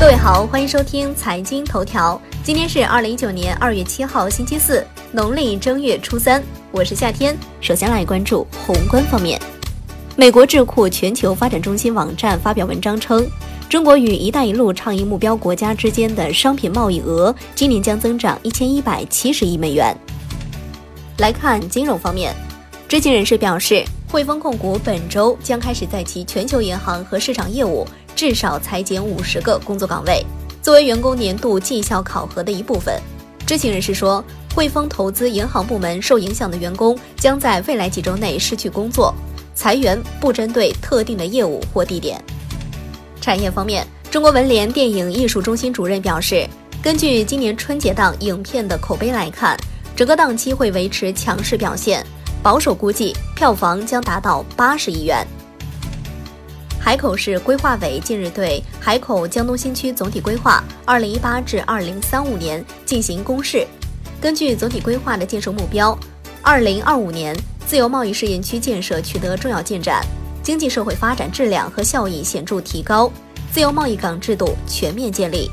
[0.00, 2.18] 各位好，欢迎收听财经头条。
[2.42, 6.42] 今天是二零一九年二月七号，星期四，农历正月初三。
[6.72, 7.36] 我是夏天。
[7.60, 9.38] 首先来关注宏观方面，
[10.16, 13.28] 美国智库全球发展中心网站发表文章称，
[13.68, 19.94] 中国与“一带一路”倡议目标国家之间的商品贸易额今年将增长一千一百七十亿美元。
[21.18, 22.34] 来看金融方面，
[22.88, 27.86] 知情人士表示，汇丰控股本周将开始在其全球银行和市场业务。
[28.16, 30.22] 至少裁减五十个工作岗位，
[30.60, 33.00] 作为员工年度绩效考核的一部分。
[33.46, 34.22] 知情人士说，
[34.54, 39.14] 汇丰投资银行部门受影响的员工将在未来几周内失去工作，
[39.54, 42.22] 裁员不针对特定的业务或地点。
[43.20, 46.46] 产业方面，中国文联电影艺术中心主任表示，
[46.82, 49.56] 根据今年春节档影片的口碑来看，
[49.96, 52.04] 整个档期会维持强势表现，
[52.42, 55.26] 保守估计票房将达到八十亿元。
[56.78, 63.66] 海口市规划委近日对海口江东新区总体规划（二零一八至二零三五年）进行公示。
[64.20, 65.96] 根据总体规划的建设目标，
[66.40, 70.02] 二零二五年自由贸易试验区建设取得重要进展，
[70.42, 73.12] 经济社会发展质量和效益显著提高，
[73.52, 75.50] 自由贸易港制度全面建立。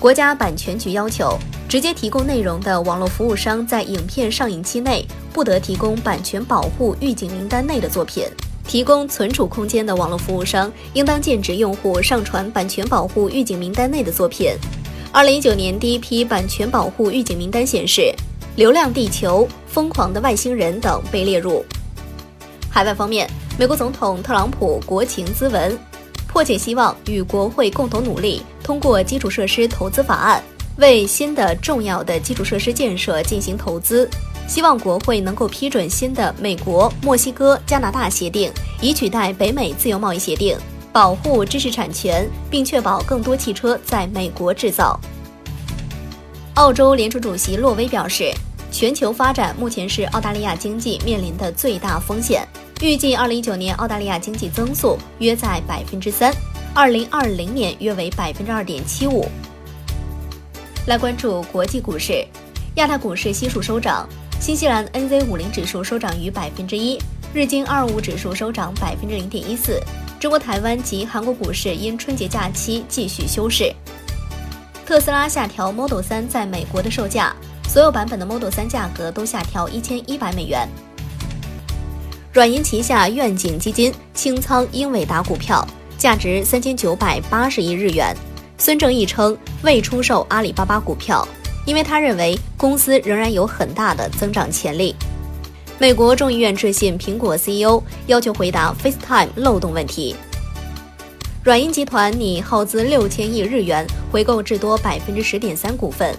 [0.00, 1.38] 国家版权局要求，
[1.68, 5.06] 直接提供内容的网络服务商在影片上映期内
[5.38, 8.24] 不得提供版权保护预警名单内的作品。
[8.66, 14.50] 提供存储空间的网络服务商应当禁止用户上传版权保护预警名单内的作品。
[15.12, 18.00] 二零一九年第一批版权保护预警名单显示，
[18.56, 21.64] 《流浪地球》《疯狂的外星人》等被列入。
[22.68, 25.78] 海外方面，美国总统特朗普国情咨文，
[26.26, 30.42] 迫切希望与国会共同努力，通过基础设施投资法案，
[30.78, 34.10] 为新的重要的基础设施建设进行投资。
[34.48, 40.56] 希望国会能够批准新的美国、墨西哥、加拿大协定，以取代北美自由贸易协定，
[40.90, 44.98] 保护知识产权，并确保更多汽车在美国制造。
[46.54, 48.32] 澳洲联储主席洛威表示，
[48.72, 52.48] 全球发展目前是澳大利亚经济面临的最大风险，
[52.80, 56.34] 预计2019年澳大利亚经济增速约在百分之三
[56.74, 59.28] ，2020年约为百分之二点七五。
[60.86, 62.26] 来关注国际股市，
[62.76, 64.08] 亚太股市悉数收涨。
[64.40, 66.96] 新西兰 NZ 五零指数收涨逾百分之一，
[67.34, 69.82] 日经二五指数收涨百分之零点一四。
[70.20, 73.74] 中国台湾及韩国股市因春节假期继续休市。
[74.86, 77.34] 特斯拉下调 Model 三在美国的售价，
[77.68, 80.68] 所有版本的 Model 三价格都下调一千一百美元。
[82.32, 85.66] 软银旗下愿景基金清仓英伟达股票，
[85.98, 88.16] 价值三千九百八十亿日元。
[88.56, 91.26] 孙正义称未出售阿里巴巴股票。
[91.68, 94.96] 因为他认为公司仍然有很大的增长潜力。
[95.78, 100.16] 美国众议院致信苹果 CEO，要求回答 FaceTime 漏洞问题。
[101.44, 106.16] 软银集团拟耗资六千亿日元回购至多百分之十点三股份。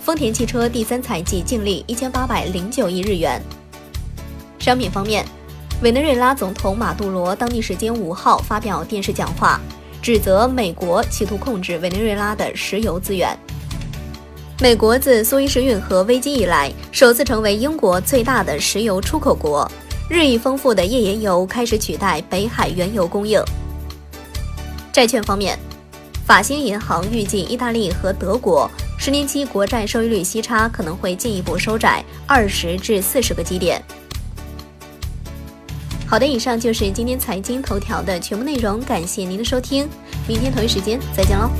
[0.00, 3.42] 丰田汽车第三财季净利一千八百零九亿日元。
[4.60, 5.26] 商品方面，
[5.82, 9.60] 委内瑞拉总统马杜罗当地时间五号发表电视讲话，
[10.00, 13.36] 指责美国企图控制委内瑞拉的石油资源。
[14.62, 19.68] 美国自苏伊士运河危机以来，首次成为英国最大的石油出口国。
[20.08, 23.42] 日益丰富的页岩油开始取代北海原油供应。
[24.92, 25.58] 债券方面，
[26.24, 33.82] 法兴银行预计意大利和德国十年期国债收益率息差可能会进一步收窄二十至四十个基点。
[36.06, 39.88] 好的，以上就是今天财经头条的全部内容，感谢您的收听，
[40.28, 41.50] 明天同一时间再见喽。